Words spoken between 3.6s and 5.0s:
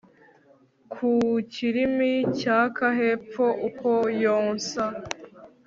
uko yonsa